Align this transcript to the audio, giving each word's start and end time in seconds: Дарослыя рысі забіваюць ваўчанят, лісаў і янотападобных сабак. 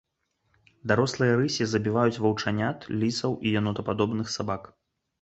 Дарослыя 0.91 1.33
рысі 1.41 1.63
забіваюць 1.75 2.21
ваўчанят, 2.25 2.91
лісаў 3.05 3.31
і 3.45 3.57
янотападобных 3.61 4.27
сабак. 4.41 4.61